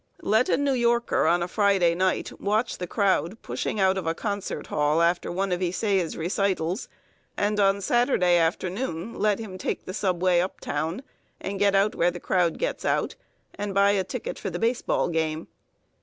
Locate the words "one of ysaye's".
5.31-6.17